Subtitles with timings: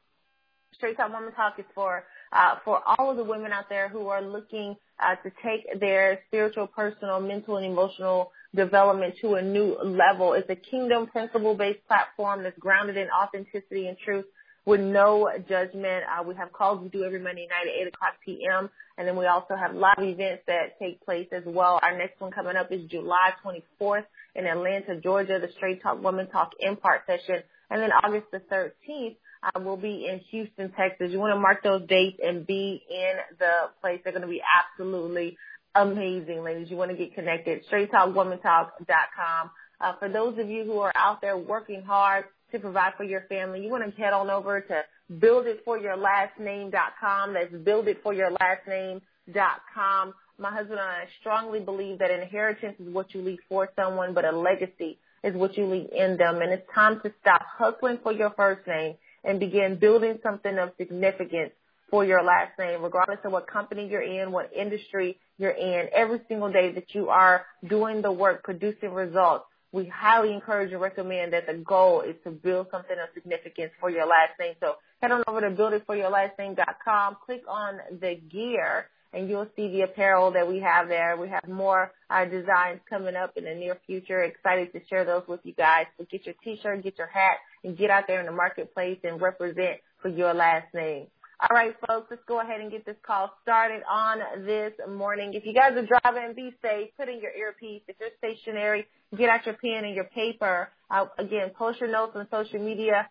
[0.73, 4.09] Straight Talk Woman Talk is for uh, for all of the women out there who
[4.09, 9.77] are looking uh, to take their spiritual, personal, mental, and emotional development to a new
[9.81, 10.33] level.
[10.33, 14.25] It's a kingdom principle based platform that's grounded in authenticity and truth
[14.69, 16.03] with no judgment.
[16.05, 18.69] Uh, we have calls we do every Monday night at 8 o'clock p.m.
[18.97, 21.79] And then we also have live events that take place as well.
[21.81, 26.27] Our next one coming up is July 24th in Atlanta, Georgia, the Straight Talk Woman
[26.27, 27.41] Talk Impart session.
[27.71, 31.11] And then August the 13th, uh, will be in Houston, Texas.
[31.11, 34.01] You want to mark those dates and be in the place.
[34.03, 35.37] They're going to be absolutely
[35.73, 36.69] amazing, ladies.
[36.69, 37.63] You want to get connected.
[37.71, 39.51] StraightTalkWomanTalk.com.
[39.81, 43.21] Uh, for those of you who are out there working hard to provide for your
[43.29, 47.33] family, you want to head on over to builditforyourlastname.com.
[47.33, 50.13] That's builditforyourlastname.com.
[50.37, 54.23] My husband and I strongly believe that inheritance is what you leave for someone, but
[54.25, 56.41] a legacy is what you leave in them.
[56.41, 60.71] And it's time to stop hustling for your first name and begin building something of
[60.77, 61.51] significance
[61.89, 65.89] for your last name, regardless of what company you're in, what industry you're in.
[65.93, 70.81] Every single day that you are doing the work, producing results, we highly encourage and
[70.81, 74.55] recommend that the goal is to build something of significance for your last name.
[74.59, 80.31] So head on over to builditforyourlastname.com, click on the gear, and you'll see the apparel
[80.31, 81.17] that we have there.
[81.17, 84.23] We have more uh, designs coming up in the near future.
[84.23, 85.85] Excited to share those with you guys.
[85.97, 89.21] So get your t-shirt, get your hat, and get out there in the marketplace and
[89.21, 91.07] represent for your last name.
[91.41, 95.33] All right, folks, let's go ahead and get this call started on this morning.
[95.33, 96.89] If you guys are driving, be safe.
[96.97, 97.81] Put in your earpiece.
[97.87, 98.85] If you're stationary,
[99.17, 100.67] get out your pen and your paper.
[100.91, 103.07] Uh, again, post your notes on social media.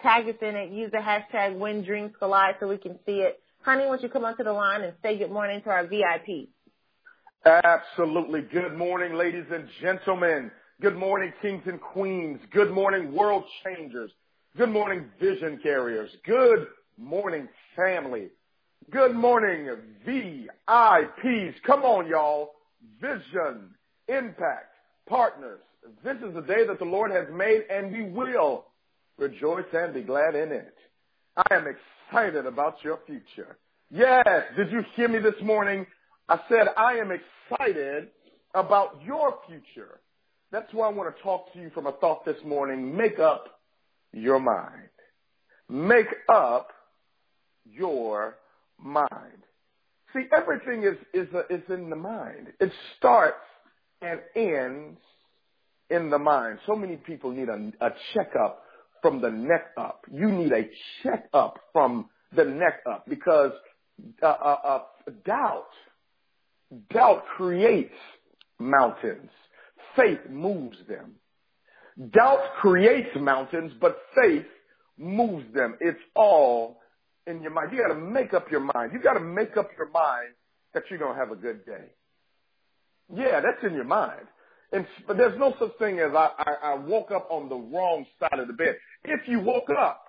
[0.00, 0.70] Tag us in it.
[0.70, 3.40] Use the hashtag When Dreams Collide so we can see it.
[3.62, 6.50] Honey, don't you come onto the line and say good morning to our VIP?
[7.44, 8.42] Absolutely.
[8.42, 10.52] Good morning, ladies and gentlemen.
[10.80, 12.38] Good morning, kings and queens.
[12.52, 14.12] Good morning, world changers.
[14.56, 16.10] Good morning, vision carriers.
[16.24, 16.68] Good
[16.98, 18.28] morning, family.
[18.90, 19.68] Good morning,
[20.06, 21.54] VIPs.
[21.66, 22.50] Come on, y'all.
[23.00, 23.70] Vision,
[24.08, 24.74] impact,
[25.08, 25.60] partners.
[26.04, 28.66] This is the day that the Lord has made and we will
[29.18, 30.74] rejoice and be glad in it.
[31.36, 33.56] I am excited about your future.
[33.90, 34.26] Yes,
[34.56, 35.86] did you hear me this morning?
[36.28, 38.08] I said I am excited
[38.54, 40.00] about your future.
[40.50, 42.96] That's why I want to talk to you from a thought this morning.
[42.96, 43.60] Make up
[44.12, 44.88] your mind.
[45.68, 46.68] Make up
[47.64, 48.36] your
[48.78, 49.42] mind.
[50.12, 52.48] See, everything is, is, a, is in the mind.
[52.60, 53.36] It starts
[54.00, 54.98] and ends
[55.90, 56.58] in the mind.
[56.66, 58.62] So many people need a, a checkup
[59.00, 60.04] from the neck up.
[60.12, 60.68] You need a
[61.02, 63.52] checkup from the neck up because
[64.22, 64.80] uh, uh, uh,
[65.24, 65.68] doubt,
[66.90, 67.94] doubt creates
[68.58, 69.30] mountains
[69.96, 71.12] faith moves them.
[72.10, 74.46] Doubt creates mountains, but faith
[74.98, 75.76] moves them.
[75.80, 76.80] It's all
[77.26, 77.70] in your mind.
[77.72, 78.92] You got to make up your mind.
[78.92, 80.34] You got to make up your mind
[80.74, 81.90] that you're going to have a good day.
[83.14, 84.26] Yeah, that's in your mind.
[84.72, 88.06] And, but there's no such thing as I, I, I woke up on the wrong
[88.18, 88.76] side of the bed.
[89.04, 90.04] If you woke up,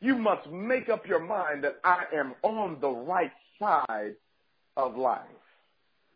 [0.00, 4.14] you must make up your mind that I am on the right side
[4.76, 5.20] of life.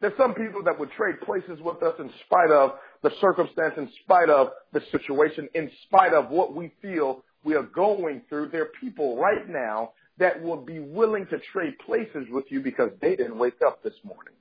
[0.00, 3.91] There's some people that would trade places with us in spite of the circumstance, in
[4.02, 8.49] spite of the situation, in spite of what we feel we are going through.
[8.49, 12.90] There are people right now that will be willing to trade places with you because
[13.02, 14.34] they didn't wake up this morning.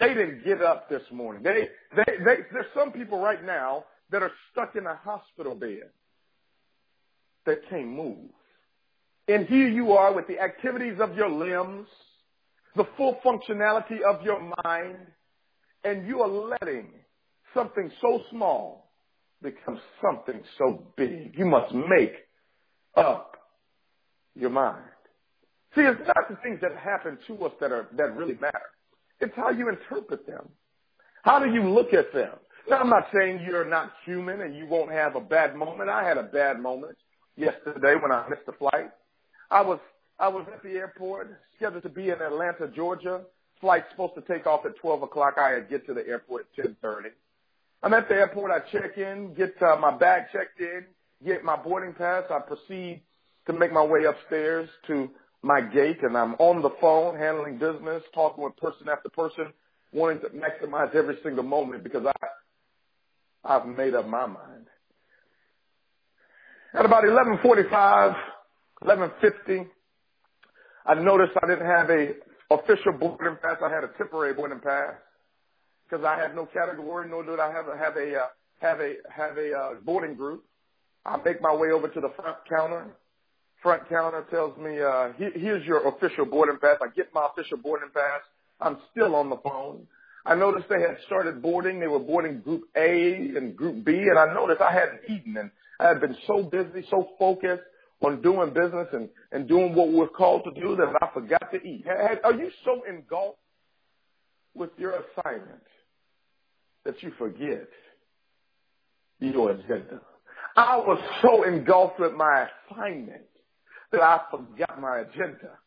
[0.00, 1.42] They didn't get up this morning.
[1.42, 5.90] They, they, they, there's some people right now that are stuck in a hospital bed.
[7.46, 8.30] that can't move.
[9.28, 11.88] And here you are with the activities of your limbs,
[12.76, 14.98] the full functionality of your mind,
[15.84, 16.88] and you are letting
[17.54, 18.90] something so small
[19.42, 21.34] become something so big.
[21.36, 22.14] You must make
[22.96, 23.36] up
[24.34, 24.84] your mind.
[25.76, 28.62] See, it's not the things that happen to us that are that really matter.
[29.20, 30.48] It's how you interpret them.
[31.22, 32.32] How do you look at them?
[32.68, 35.90] Now, I'm not saying you're not human and you won't have a bad moment.
[35.90, 36.96] I had a bad moment
[37.36, 38.90] yesterday when I missed the flight.
[39.50, 39.78] I was
[40.18, 43.22] I was at the airport, scheduled to be in Atlanta, Georgia.
[43.60, 45.34] Flight's supposed to take off at 12 o'clock.
[45.38, 47.10] I had get to the airport at 10:30.
[47.82, 48.50] I'm at the airport.
[48.50, 50.86] I check in, get uh, my bag checked in,
[51.24, 52.24] get my boarding pass.
[52.30, 53.02] I proceed
[53.46, 55.10] to make my way upstairs to
[55.42, 59.52] my gate, and I'm on the phone handling business, talking with person after person,
[59.92, 62.12] wanting to maximize every single moment because I
[63.44, 64.66] I've made up my mind.
[66.74, 68.16] At about 11:45,
[68.82, 69.68] 11:50,
[70.84, 72.14] I noticed I didn't have a
[72.50, 73.56] official boarding pass.
[73.62, 74.94] I had a temporary boarding pass
[75.88, 78.26] because I had no category, nor did I have a have a uh,
[78.60, 80.44] have a have a uh, boarding group.
[81.04, 82.86] I make my way over to the front counter.
[83.62, 87.90] Front counter tells me, uh, "Here's your official boarding pass." I get my official boarding
[87.90, 88.20] pass.
[88.60, 89.86] I'm still on the phone.
[90.24, 91.78] I noticed they had started boarding.
[91.78, 95.50] They were boarding Group A and Group B, and I noticed I hadn't eaten, and
[95.78, 97.62] I had been so busy, so focused
[98.02, 101.62] on doing business and, and doing what we're called to do that I forgot to
[101.62, 101.86] eat.
[102.24, 103.38] Are you so engulfed
[104.54, 105.62] with your assignment
[106.84, 107.68] that you forget
[109.20, 110.00] your agenda?
[110.56, 113.22] I was so engulfed with my assignment
[113.92, 115.58] that I forgot my agenda.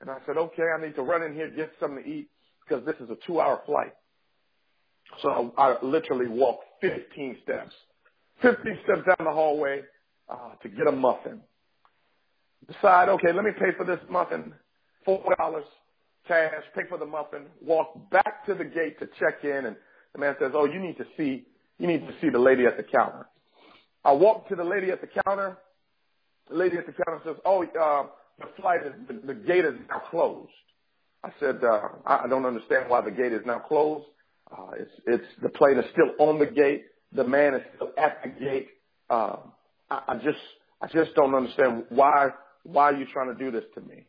[0.00, 2.28] And I said, okay, I need to run in here, get something to eat
[2.66, 3.94] because this is a two hour flight.
[5.22, 7.72] So I literally walked 15 steps,
[8.42, 9.82] 15 steps down the hallway
[10.28, 11.40] uh, to get a muffin
[12.66, 14.52] decide, okay, let me pay for this muffin,
[15.04, 15.64] four dollars
[16.26, 19.76] cash, pay for the muffin, walk back to the gate to check in, and
[20.12, 21.44] the man says, oh, you need to see,
[21.78, 23.28] you need to see the lady at the counter.
[24.04, 25.58] I walk to the lady at the counter.
[26.48, 28.06] The lady at the counter says, oh, uh,
[28.38, 30.50] the flight is, the, the gate is now closed.
[31.22, 34.06] I said, uh, I don't understand why the gate is now closed.
[34.50, 36.84] Uh, it's, it's, the plane is still on the gate.
[37.12, 38.68] The man is still at the gate.
[39.08, 39.36] Uh,
[39.90, 40.38] I, I just,
[40.82, 42.30] I just don't understand why
[42.64, 44.06] why are you trying to do this to me?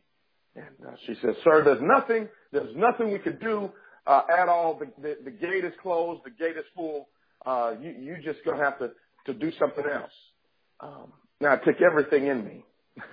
[0.56, 3.70] And uh, she says, sir, there's nothing, there's nothing we could do
[4.06, 4.78] uh, at all.
[4.78, 6.22] The, the, the gate is closed.
[6.24, 7.08] The gate is full.
[7.44, 8.90] Uh, you, you just to have to,
[9.26, 10.12] to do something else.
[10.80, 12.64] Um, now, it took everything in me.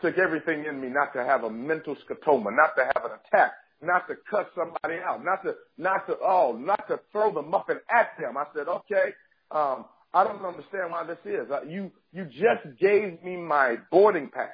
[0.00, 3.52] took everything in me not to have a mental scotoma, not to have an attack,
[3.80, 7.78] not to cut somebody out, not to, not to, oh, not to throw the muffin
[7.88, 8.36] at them.
[8.36, 9.12] I said, okay,
[9.50, 11.50] um, I don't understand why this is.
[11.50, 14.50] Uh, you, you just gave me my boarding pass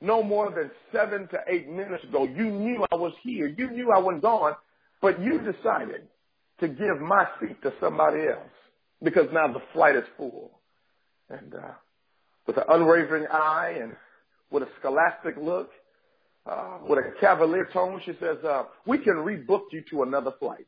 [0.00, 2.24] no more than seven to eight minutes ago.
[2.24, 3.46] You knew I was here.
[3.46, 4.52] You knew I was gone,
[5.00, 6.08] but you decided
[6.60, 8.50] to give my seat to somebody else
[9.02, 10.60] because now the flight is full.
[11.28, 11.72] And uh,
[12.46, 13.96] with an unwavering eye and
[14.50, 15.70] with a scholastic look,
[16.46, 20.66] uh, with a cavalier tone, she says, uh, we can rebook you to another flight.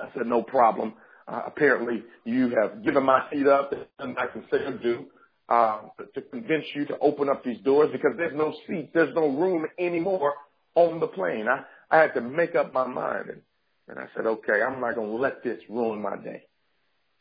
[0.00, 0.94] I said, no problem.
[1.26, 5.06] Uh, apparently you have given my seat up and I can say or do
[5.48, 5.80] uh,
[6.14, 9.66] to convince you to open up these doors because there's no seat, there's no room
[9.78, 10.34] anymore
[10.74, 11.46] on the plane.
[11.48, 13.40] I, I had to make up my mind, and,
[13.88, 16.42] and I said, okay, I'm not going to let this ruin my day.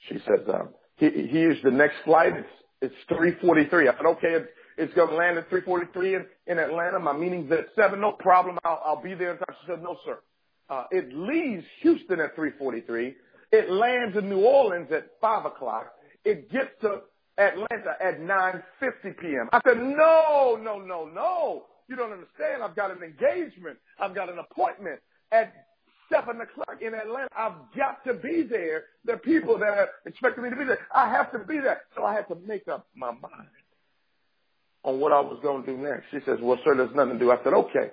[0.10, 2.34] She says, um, here's the next flight.
[2.36, 2.48] It's
[2.86, 3.90] it's 3:43.
[3.90, 7.00] I said, okay, it's, it's going to land at 3:43 in, in Atlanta.
[7.00, 8.02] My meeting's at seven.
[8.02, 8.58] No problem.
[8.66, 9.38] I'll, I'll be there.
[9.50, 10.20] She said, no, sir.
[10.70, 13.16] Uh, it leaves Houston at 3:43.
[13.52, 15.94] It lands in New Orleans at five o'clock.
[16.26, 17.02] It gets to
[17.38, 19.50] Atlanta at 9.50 p.m.
[19.54, 21.66] I said, no, no, no, no.
[21.88, 22.64] You don't understand.
[22.64, 23.78] I've got an engagement.
[24.00, 25.00] I've got an appointment
[25.32, 25.54] at
[26.12, 27.28] 7 o'clock in Atlanta.
[27.36, 28.86] I've got to be there.
[29.10, 30.80] Are people that are expecting me to be there.
[30.94, 31.82] I have to be there.
[31.96, 33.50] So I had to make up my mind
[34.84, 36.06] on what I was going to do next.
[36.12, 37.32] She says, well, sir, there's nothing to do.
[37.32, 37.92] I said, okay.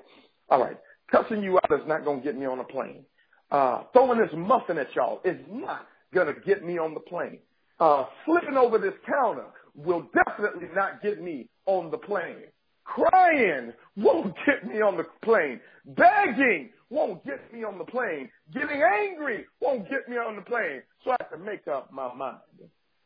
[0.50, 0.76] All right.
[1.11, 3.04] Cussing you out is not going to get me on a plane.
[3.50, 7.38] Uh, throwing this muffin at y'all is not going to get me on the plane
[7.83, 12.45] uh, flipping over this counter will definitely not get me on the plane.
[12.85, 15.61] Crying won't get me on the plane.
[15.85, 18.30] Begging won't get me on the plane.
[18.52, 20.82] Getting angry won't get me on the plane.
[21.04, 22.38] So I had to make up my mind.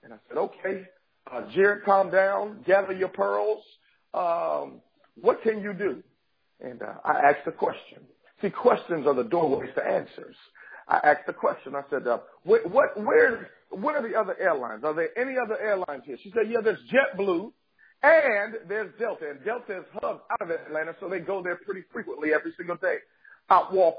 [0.02, 0.82] And I said, okay,
[1.32, 3.62] uh, Jared, calm down, gather your pearls.
[4.12, 4.80] Um,
[5.20, 6.02] what can you do?
[6.60, 8.00] And uh, I asked a question.
[8.42, 10.36] See, questions are the doorways to answers.
[10.88, 11.74] I asked the question.
[11.74, 14.84] I said, uh, what, what, where, what are the other airlines?
[14.84, 16.18] Are there any other airlines here?
[16.22, 17.52] She said, yeah, there's JetBlue
[18.02, 21.82] And there's Delta, and Delta is hubbed out of Atlanta, so they go there pretty
[21.92, 22.96] frequently every single day.
[23.48, 23.96] I walk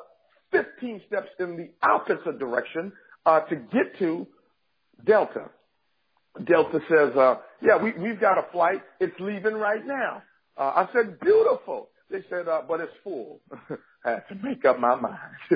[0.51, 2.91] 15 steps in the opposite direction
[3.25, 4.27] uh, to get to
[5.05, 5.49] Delta.
[6.45, 8.81] Delta says, uh, yeah, we, we've got a flight.
[8.99, 10.23] It's leaving right now.
[10.57, 11.89] Uh, I said, beautiful.
[12.09, 13.41] They said, uh, but it's full.
[14.05, 15.17] I had to make up my mind.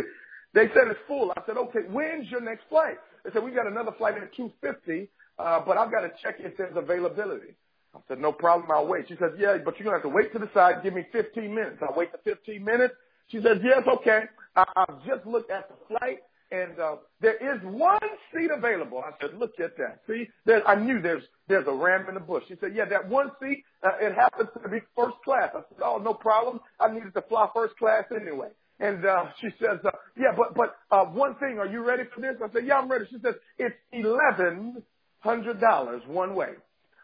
[0.54, 1.32] they said it's full.
[1.32, 2.98] I said, okay, when's your next flight?
[3.24, 6.58] They said, we got another flight at 250, uh, but I've got to check if
[6.58, 7.56] there's availability.
[7.96, 8.72] I said, no problem.
[8.72, 9.06] I'll wait.
[9.08, 10.84] She said, yeah, but you're going to have to wait to the side.
[10.84, 11.78] Give me 15 minutes.
[11.82, 12.94] I wait the 15 minutes.
[13.32, 14.24] She says, yes, okay.
[14.56, 16.20] I, I've just looked at the flight
[16.52, 18.00] and uh, there is one
[18.34, 19.00] seat available.
[19.06, 20.02] I said, look at that.
[20.08, 22.44] See, there, I knew there's there's a ram in the bush.
[22.48, 25.50] She said, yeah, that one seat, uh, it happens to be first class.
[25.54, 26.60] I said, oh, no problem.
[26.80, 28.50] I needed to fly first class anyway.
[28.80, 32.22] And uh, she says, uh, yeah, but but uh, one thing, are you ready for
[32.22, 32.36] this?
[32.44, 33.06] I said, yeah, I'm ready.
[33.10, 34.84] She says, it's eleven
[35.20, 36.54] hundred dollars one way.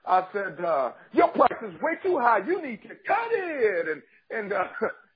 [0.05, 2.39] I said, uh, your price is way too high.
[2.47, 3.87] You need to cut it.
[3.89, 4.65] And and uh,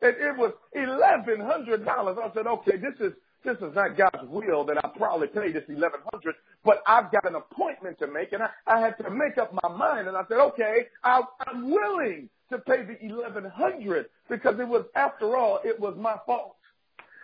[0.02, 2.18] it, it was eleven hundred dollars.
[2.22, 5.64] I said, okay, this is this is not God's will that I probably pay this
[5.68, 9.38] eleven hundred, but I've got an appointment to make, and I, I had to make
[9.38, 10.08] up my mind.
[10.08, 14.86] And I said, okay, I, I'm willing to pay the eleven hundred because it was,
[14.96, 16.56] after all, it was my fault.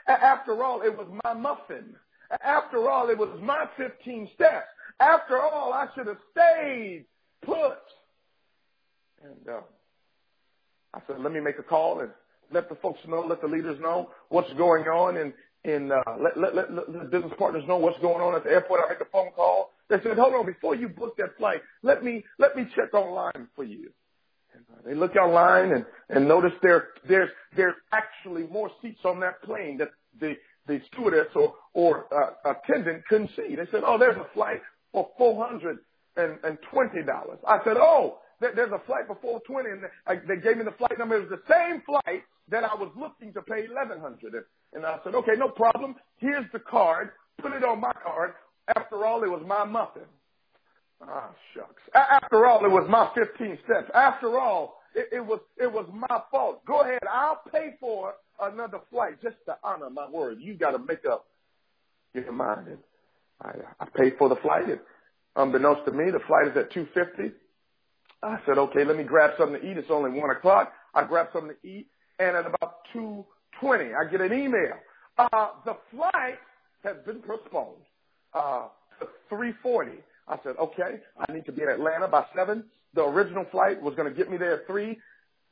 [0.08, 1.96] After all, it was my muffin.
[2.44, 4.68] After all, it was my fifteen steps.
[5.00, 7.06] After all, I should have stayed
[7.46, 7.78] put.
[9.24, 9.62] And uh,
[10.94, 12.10] I said, let me make a call and
[12.52, 16.38] let the folks know, let the leaders know what's going on, and and uh, let,
[16.38, 18.82] let, let, let the business partners know what's going on at the airport.
[18.86, 19.72] I make a phone call.
[19.90, 23.48] They said, hold on, before you book that flight, let me let me check online
[23.56, 23.92] for you.
[24.54, 29.20] And, uh, they look online and, and notice there there's there's actually more seats on
[29.22, 29.90] that plane that
[30.20, 30.36] the
[30.68, 33.56] the stewardess or or uh, attendant couldn't see.
[33.56, 34.62] They said, oh, there's a flight
[34.92, 35.80] for four hundred
[36.16, 37.40] and twenty dollars.
[37.48, 39.82] I said, oh, there's a flight for four twenty, and
[40.28, 41.18] they gave me the flight number.
[41.18, 44.34] It was the same flight that I was looking to pay eleven hundred.
[44.74, 45.96] And I said, okay, no problem.
[46.18, 47.12] Here's the card.
[47.42, 48.34] Put it on my card.
[48.76, 50.04] After all, it was my muffin.
[51.02, 51.82] Ah, shucks.
[51.94, 53.90] After all, it was my 15 steps.
[53.94, 56.66] After all, it, it was it was my fault.
[56.66, 57.00] Go ahead.
[57.10, 60.40] I'll pay for another flight just to honor my word.
[60.42, 61.26] You got to make up
[62.14, 62.68] your mind.
[62.68, 62.78] And
[63.42, 64.68] I, I paid for the flight.
[64.68, 64.80] And
[65.36, 67.36] unbeknownst to me, the flight is at 250.
[68.24, 69.78] I said, okay, let me grab something to eat.
[69.78, 70.74] It's only one o'clock.
[70.94, 71.88] I grab something to eat.
[72.20, 73.26] And at about two
[73.60, 74.74] twenty, I get an email.
[75.18, 76.40] Uh, the flight
[76.84, 77.84] has been postponed
[78.34, 78.68] uh,
[79.00, 79.92] to 340.
[80.28, 82.64] I said, okay, I need to be in Atlanta by 7.
[82.94, 84.98] The original flight was going to get me there at 3,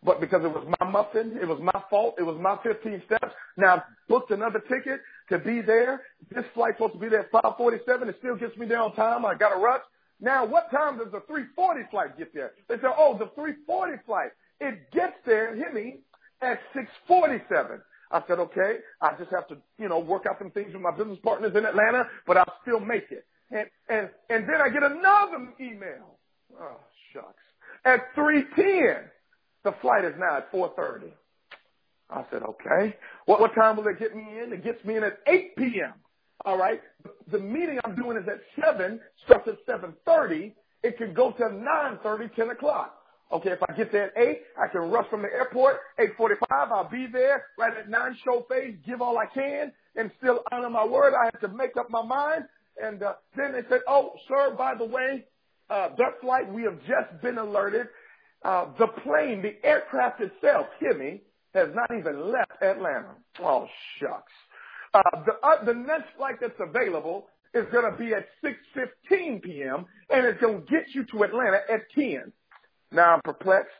[0.03, 3.34] but because it was my muffin, it was my fault, it was my 15 steps.
[3.57, 6.01] Now, I booked another ticket to be there.
[6.34, 8.10] This flight's supposed to be there at 547.
[8.10, 9.25] It still gets me there on time.
[9.25, 9.81] I got a rush.
[10.22, 12.53] Now, what time does the 340 flight get there?
[12.69, 14.29] They say, oh, the 340 flight.
[14.62, 16.00] It gets there, hit me,
[16.41, 17.81] at 647.
[18.12, 20.91] I said, okay, I just have to, you know, work out some things with my
[20.91, 23.25] business partners in Atlanta, but I'll still make it.
[23.51, 26.17] And, and, and then I get another email.
[26.60, 26.77] Oh,
[27.13, 27.43] shucks.
[27.84, 29.10] At 310,
[29.63, 31.13] the flight is now at 430.
[32.10, 32.95] I said, okay.
[33.25, 34.53] What, what time will it get me in?
[34.53, 35.93] It gets me in at 8 p.m.
[36.44, 36.82] All right.
[37.32, 40.54] The meeting I'm doing is at 7, starts at 7.30.
[40.84, 42.96] It could go to nine thirty, ten o'clock.
[43.32, 45.77] Okay, if I get there at 8, I can rush from the airport.
[46.00, 50.42] 8.45, I'll be there right at 9 show face, give all I can, and still
[50.51, 51.13] honor my word.
[51.15, 52.46] I have to make up my mind.
[52.82, 55.25] And uh, then they said, oh, sir, by the way,
[55.70, 57.88] uh, that flight, we have just been alerted.
[58.44, 60.68] Uh, the plane, the aircraft itself,
[61.00, 61.22] me,
[61.56, 63.15] has not even left Atlanta.
[63.42, 63.68] Oh,
[64.00, 64.32] shucks.
[64.96, 69.86] Uh, the, uh, the next flight that's available is going to be at 6.15 p.m.,
[70.12, 72.34] and it's going to get you to Atlanta at 10.
[72.94, 73.74] Now I'm perplexed.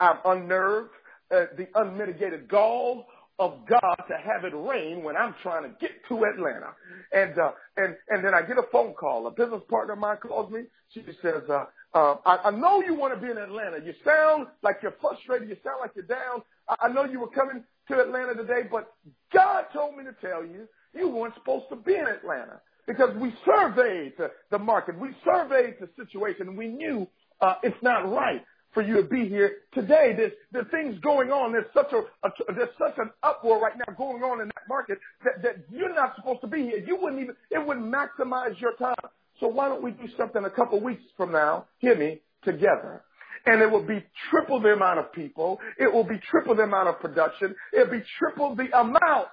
[0.00, 0.90] I'm unnerved.
[1.34, 3.06] Uh, the unmitigated gall
[3.40, 6.70] of God to have it rain when I'm trying to get to Atlanta.
[7.12, 9.28] And, uh, and, and then I get a phone call.
[9.28, 10.64] A business partner of mine calls me.
[10.94, 13.78] She says, uh, uh, I, I know you want to be in Atlanta.
[13.84, 15.50] You sound like you're frustrated.
[15.50, 16.42] You sound like you're down.
[16.68, 18.92] I, I know you were coming to Atlanta today, but
[19.32, 23.32] God told me to tell you you weren't supposed to be in Atlanta because we
[23.44, 24.14] surveyed
[24.50, 24.98] the, market.
[24.98, 27.06] We surveyed the situation and we knew
[27.40, 28.42] uh, it's not right
[28.74, 30.14] for you to be here today.
[30.16, 31.52] There's, there's things going on.
[31.52, 34.98] There's such a, a, there's such an uproar right now going on in that market
[35.24, 36.78] that, that you're not supposed to be here.
[36.78, 38.94] You wouldn't even, it wouldn't maximize your time.
[39.40, 43.02] So why don't we do something a couple weeks from now, hear me, together?
[43.46, 45.60] And it will be triple the amount of people.
[45.78, 47.54] It will be triple the amount of production.
[47.72, 49.28] It'll be triple the amount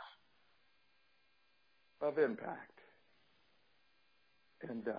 [2.01, 2.71] of impact.
[4.67, 4.91] And uh,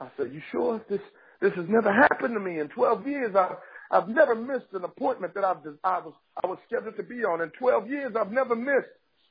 [0.00, 1.00] I said, you sure this
[1.40, 3.36] this has never happened to me in 12 years.
[3.36, 3.56] I've,
[3.90, 7.42] I've never missed an appointment that I've, I was, I was scheduled to be on.
[7.42, 8.88] In 12 years, I've never missed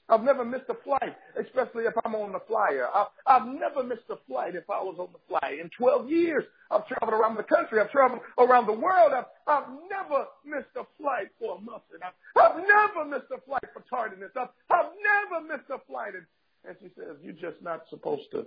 [0.07, 2.88] I've never missed a flight, especially if I'm on the flyer.
[2.93, 5.57] I, I've never missed a flight if I was on the fly.
[5.59, 7.81] In 12 years, I've traveled around the country.
[7.81, 9.13] I've traveled around the world.
[9.13, 12.05] I've, I've never missed a flight for a muffin.
[12.05, 14.29] I've, I've never missed a flight for tardiness.
[14.35, 16.13] I've, I've never missed a flight.
[16.13, 16.25] And,
[16.67, 18.45] and she says, you're just not supposed to,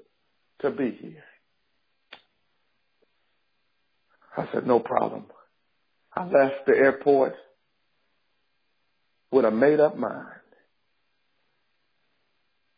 [0.63, 1.25] to be here.
[4.37, 5.27] I said, no problem.
[6.15, 7.35] I left the airport
[9.33, 10.38] with a made up mind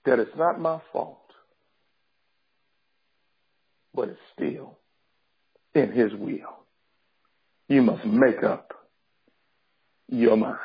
[0.05, 1.19] that it's not my fault,
[3.95, 4.79] but it's still
[5.75, 6.65] in his will.
[7.69, 8.73] You must make up
[10.09, 10.59] your mind.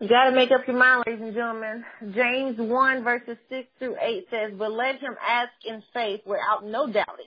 [0.00, 1.84] You got to make up your mind, ladies and gentlemen.
[2.14, 6.86] James 1 verses 6 through 8 says, But let him ask in faith without no
[6.86, 7.26] doubting.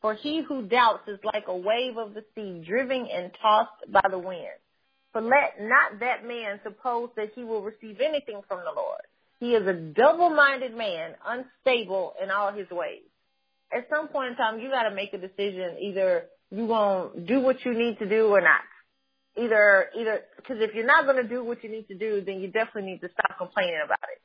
[0.00, 4.08] For he who doubts is like a wave of the sea driven and tossed by
[4.10, 4.40] the wind.
[5.14, 9.00] For let not that man suppose that he will receive anything from the Lord.
[9.38, 13.02] He is a double-minded man, unstable in all his ways.
[13.72, 15.76] At some point in time, you got to make a decision.
[15.80, 18.66] Either you gonna do what you need to do or not.
[19.36, 22.48] Either, either, because if you're not gonna do what you need to do, then you
[22.48, 24.20] definitely need to stop complaining about it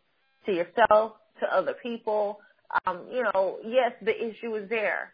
[0.47, 2.39] to yourself, to other people.
[2.87, 5.13] Um, you know, yes, the issue is there.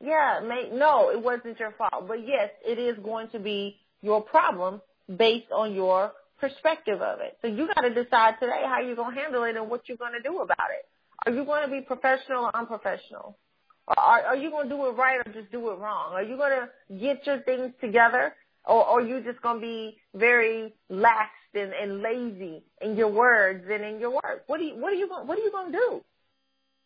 [0.00, 4.20] Yeah, may, no, it wasn't your fault, but yes, it is going to be your
[4.20, 7.38] problem based on your perspective of it.
[7.40, 9.98] So you got to decide today how you're going to handle it and what you're
[9.98, 10.86] going to do about it.
[11.24, 13.38] Are you going to be professional or unprofessional?
[13.86, 16.12] Or are, are you going to do it right or just do it wrong?
[16.14, 19.60] Are you going to get your things together or, or are you just going to
[19.60, 24.44] be very lax and, and lazy in your words and in your work?
[24.46, 26.00] What do you, what are you going, what are you going to do?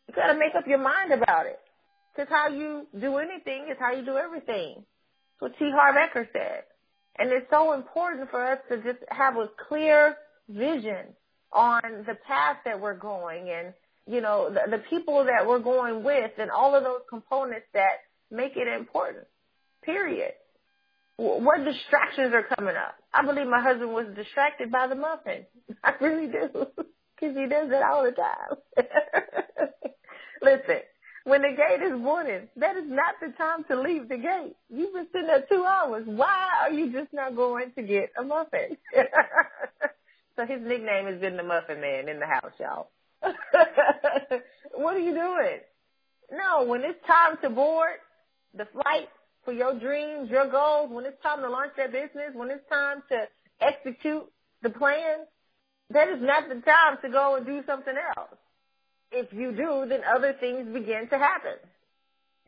[0.08, 1.58] You got to make up your mind about it.
[2.14, 4.84] Because how you do anything is how you do everything.
[5.40, 5.70] That's what T.
[5.70, 6.64] Harv Eker said.
[7.18, 10.16] And it's so important for us to just have a clear
[10.48, 11.06] vision
[11.52, 13.72] on the path that we're going and,
[14.06, 18.00] you know, the, the people that we're going with and all of those components that
[18.30, 19.24] make it important.
[19.82, 20.32] Period.
[21.16, 22.96] What distractions are coming up?
[23.14, 25.46] I believe my husband was distracted by the muffin.
[25.84, 26.50] I really do.
[27.18, 28.58] Cause he does it all the time.
[30.42, 30.82] Listen,
[31.26, 34.54] when the gate is morning, that is not the time to leave the gate.
[34.70, 36.04] You've been sitting there two hours.
[36.06, 38.76] Why are you just not going to get a muffin?
[40.36, 42.90] so his nickname has been the Muffin Man in the house, y'all.
[44.74, 45.58] what are you doing?
[46.30, 47.98] No, when it's time to board
[48.56, 49.08] the flight
[49.44, 53.02] for your dreams, your goals, when it's time to launch that business, when it's time
[53.10, 53.24] to
[53.60, 54.30] execute
[54.62, 55.26] the plan,
[55.90, 58.38] that is not the time to go and do something else
[59.12, 61.54] if you do, then other things begin to happen.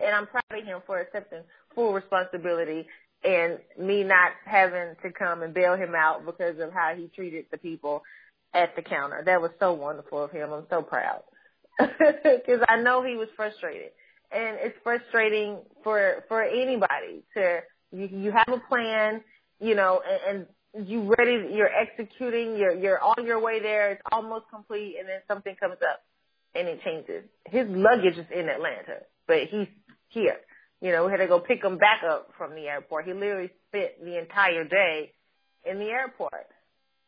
[0.00, 1.42] And I'm proud of him for accepting
[1.74, 2.86] full responsibility
[3.24, 7.46] and me not having to come and bail him out because of how he treated
[7.50, 8.02] the people
[8.54, 9.22] at the counter.
[9.24, 10.52] That was so wonderful of him.
[10.52, 11.22] I'm so proud
[11.78, 13.90] because I know he was frustrated,
[14.30, 17.60] and it's frustrating for for anybody to
[17.92, 19.22] you, you have a plan,
[19.60, 24.02] you know, and, and you ready, you're executing, you're you're on your way there, it's
[24.12, 26.02] almost complete, and then something comes up
[26.58, 27.24] and it changes.
[27.46, 29.68] His luggage is in Atlanta, but he's
[30.08, 30.36] here.
[30.80, 33.06] You know, we had to go pick him back up from the airport.
[33.06, 35.12] He literally spent the entire day
[35.68, 36.46] in the airport.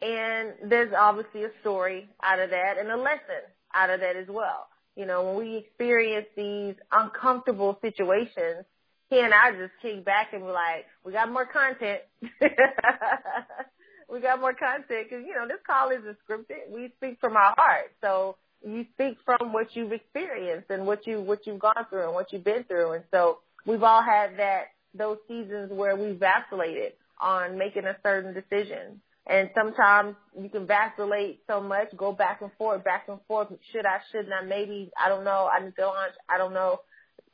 [0.02, 4.26] And there's obviously a story out of that and a lesson out of that as
[4.28, 4.66] well.
[4.96, 8.64] You know, when we experience these uncomfortable situations,
[9.08, 12.00] he and I just kick back and be like, we got more content.
[14.10, 16.70] we got more content because, you know, this call isn't scripted.
[16.70, 17.92] We speak from our heart.
[18.00, 22.14] So you speak from what you've experienced and what you what you've gone through and
[22.14, 22.92] what you've been through.
[22.92, 28.34] And so we've all had that those seasons where we vacillated on making a certain
[28.34, 29.00] decision.
[29.26, 33.48] And sometimes you can vacillate so much, go back and forth, back and forth.
[33.70, 36.80] Should I, shouldn't I, maybe, I don't know, I need to launch, I don't know,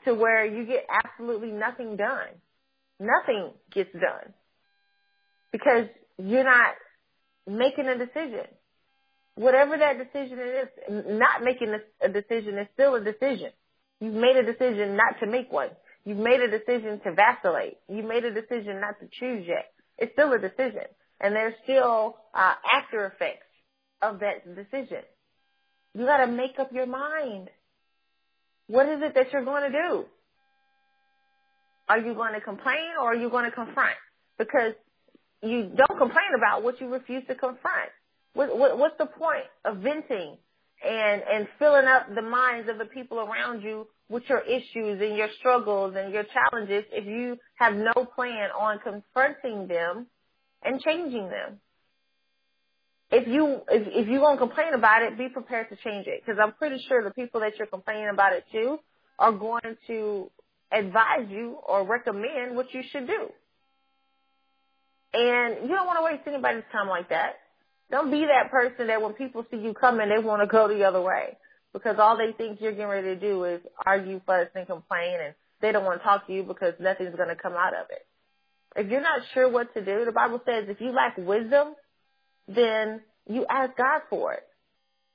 [0.05, 2.29] to where you get absolutely nothing done.
[3.01, 4.35] Nothing gets done.
[5.53, 5.87] Because
[6.19, 6.75] you're not
[7.47, 8.47] making a decision
[9.37, 10.69] whatever that decision is,
[11.07, 13.51] not making a, decision is still a decision.
[14.01, 15.71] You've made a decision not to make one.
[16.05, 17.77] You've made a decision to vacillate.
[17.89, 19.73] You've made a decision not to choose yet.
[19.99, 20.85] It's still a decision.
[21.21, 23.47] And there's still uh, after effects
[24.03, 25.03] of that decision.
[25.95, 27.49] You gotta make up your mind.
[28.67, 30.05] What is it that you're going to do?
[31.89, 33.97] Are you going to complain or are you going to confront?
[34.39, 34.73] Because
[35.43, 37.91] you don't complain about what you refuse to confront.
[38.37, 40.37] What, what, what's the point of venting
[40.87, 45.17] and, and filling up the minds of the people around you with your issues and
[45.17, 50.07] your struggles and your challenges if you have no plan on confronting them
[50.63, 51.59] and changing them.
[53.11, 56.39] If you if, if you're gonna complain about it, be prepared to change it because
[56.43, 58.79] I'm pretty sure the people that you're complaining about it to
[59.19, 60.31] are going to
[60.71, 63.31] advise you or recommend what you should do.
[65.15, 67.37] And you don't want to waste anybody's time like that.
[67.91, 70.85] Don't be that person that when people see you coming, they want to go the
[70.85, 71.37] other way
[71.73, 75.35] because all they think you're getting ready to do is argue, fuss, and complain, and
[75.61, 78.07] they don't want to talk to you because nothing's going to come out of it.
[78.77, 81.75] If you're not sure what to do, the Bible says if you lack wisdom,
[82.49, 84.45] then you ask God for it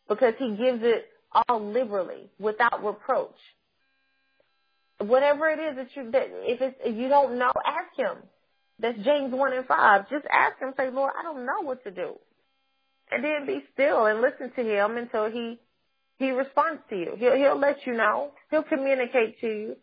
[0.07, 3.35] because He gives it all liberally without reproach.
[4.99, 8.17] Whatever it is that you that if it's if you don't know, ask Him.
[8.79, 10.09] That's James one and five.
[10.09, 10.73] Just ask Him.
[10.77, 12.15] Say, Lord, I don't know what to do,
[13.11, 15.59] and then be still and listen to Him until He
[16.17, 17.13] He responds to you.
[17.17, 18.31] He'll He'll let you know.
[18.49, 19.75] He'll communicate to you.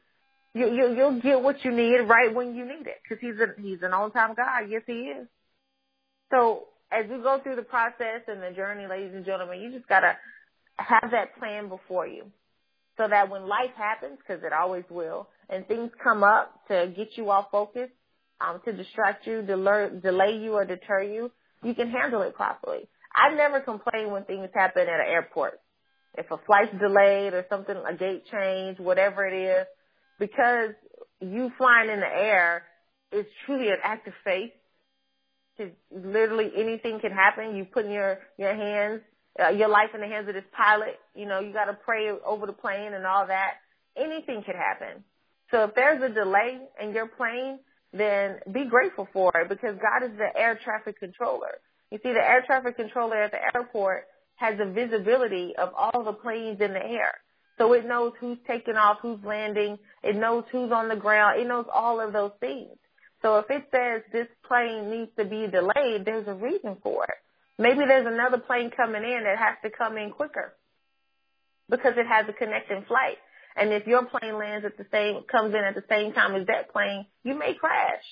[0.54, 3.60] You, you you'll get what you need right when you need it because He's a
[3.60, 4.68] He's an on time God.
[4.68, 5.26] Yes, He is.
[6.30, 9.88] So as we go through the process and the journey, ladies and gentlemen, you just
[9.88, 10.16] gotta
[10.76, 12.24] have that plan before you
[12.96, 17.16] so that when life happens, because it always will, and things come up to get
[17.16, 17.88] you off focus,
[18.40, 21.30] um, to distract you, delay, delay you, or deter you,
[21.62, 22.88] you can handle it properly.
[23.18, 25.60] I never complain when things happen at an airport.
[26.16, 29.66] If a flight's delayed or something, a gate change, whatever it is,
[30.18, 30.70] because
[31.20, 32.64] you flying in the air
[33.12, 34.52] is truly an act of faith.
[35.56, 37.56] Cause literally anything can happen.
[37.56, 39.02] You put your your hands
[39.38, 40.98] uh, your life in the hands of this pilot.
[41.14, 43.54] You know, you got to pray over the plane and all that.
[43.96, 45.04] Anything could happen.
[45.50, 47.58] So if there's a delay in your plane,
[47.92, 51.58] then be grateful for it because God is the air traffic controller.
[51.90, 54.04] You see, the air traffic controller at the airport
[54.36, 57.14] has a visibility of all the planes in the air.
[57.58, 59.78] So it knows who's taking off, who's landing.
[60.02, 61.40] It knows who's on the ground.
[61.40, 62.76] It knows all of those things.
[63.20, 67.16] So if it says this plane needs to be delayed, there's a reason for it.
[67.58, 70.54] Maybe there's another plane coming in that has to come in quicker
[71.68, 73.18] because it has a connecting flight.
[73.56, 76.46] And if your plane lands at the same, comes in at the same time as
[76.46, 78.04] that plane, you may crash.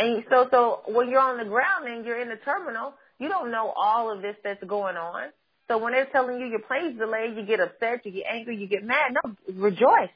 [0.00, 3.50] And so, so when you're on the ground and you're in the terminal, you don't
[3.50, 5.28] know all of this that's going on.
[5.68, 8.66] So when they're telling you your plane's delayed, you get upset, you get angry, you
[8.66, 9.12] get mad.
[9.22, 10.08] No, rejoice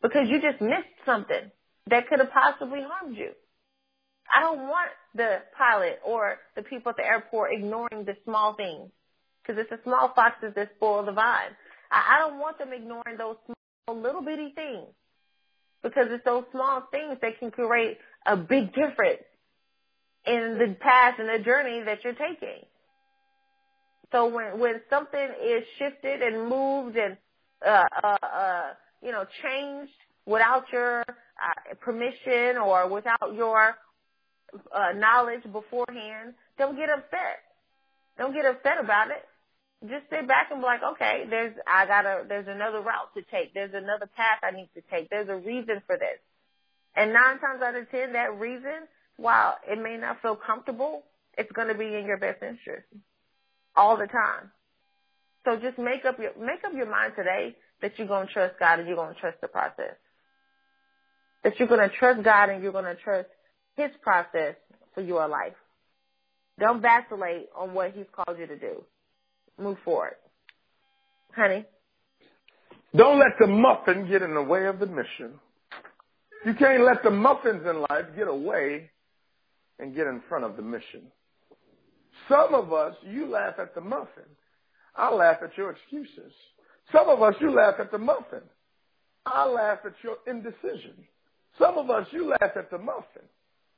[0.00, 1.50] because you just missed something
[1.88, 3.32] that could have possibly harmed you.
[4.34, 8.90] I don't want the pilot or the people at the airport ignoring the small things
[9.42, 11.50] because it's the small foxes that spoil the vine.
[11.90, 14.86] I, I don't want them ignoring those small little bitty things
[15.82, 19.22] because it's those small things that can create a big difference
[20.26, 22.64] in the path and the journey that you're taking.
[24.12, 27.16] So when when something is shifted and moved and
[27.64, 28.62] uh, uh, uh,
[29.02, 29.92] you know changed
[30.26, 33.76] without your uh, permission or without your
[34.74, 37.40] uh, knowledge beforehand, don't get upset.
[38.18, 39.24] Don't get upset about it.
[39.88, 43.54] Just sit back and be like, okay, there's, I gotta, there's another route to take.
[43.54, 45.08] There's another path I need to take.
[45.08, 46.20] There's a reason for this.
[46.96, 51.02] And nine times out of ten, that reason, while it may not feel comfortable,
[51.38, 52.86] it's going to be in your best interest
[53.76, 54.50] all the time.
[55.44, 58.54] So just make up your, make up your mind today that you're going to trust
[58.58, 59.96] God and you're going to trust the process.
[61.44, 63.28] That you're going to trust God and you're going to trust
[63.76, 64.56] his process
[64.94, 65.54] for your life.
[66.58, 68.84] Don't vacillate on what he's called you to do.
[69.58, 70.16] Move forward.
[71.34, 71.64] Honey?
[72.94, 75.38] Don't let the muffin get in the way of the mission.
[76.44, 78.90] You can't let the muffins in life get away
[79.78, 81.02] and get in front of the mission.
[82.28, 84.24] Some of us, you laugh at the muffin.
[84.96, 86.32] I laugh at your excuses.
[86.92, 88.42] Some of us, you laugh at the muffin.
[89.26, 90.94] I laugh at your indecision.
[91.58, 93.22] Some of us, you laugh at the muffin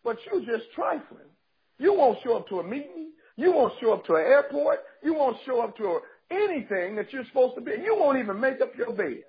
[0.04, 1.30] but you just trifling.
[1.78, 3.12] You won't show up to a meeting.
[3.36, 4.80] You won't show up to an airport.
[5.02, 7.72] You won't show up to anything that you're supposed to be.
[7.82, 9.22] You won't even make up your bed.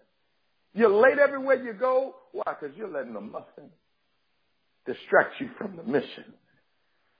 [0.74, 2.16] You're late everywhere you go.
[2.32, 2.44] Why?
[2.60, 3.70] Because you're letting the muffin
[4.86, 6.34] distract you from the mission.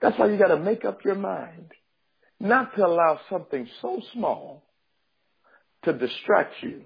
[0.02, 1.72] That's why you got to make up your mind
[2.40, 4.64] not to allow something so small
[5.84, 6.82] to distract you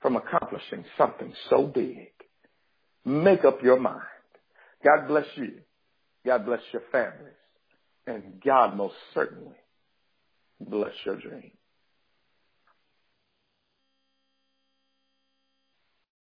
[0.00, 2.08] from accomplishing something so big.
[3.04, 4.02] Make up your mind.
[4.84, 5.60] God bless you.
[6.26, 7.32] God bless your families.
[8.06, 9.56] And God most certainly
[10.60, 11.59] bless your dreams.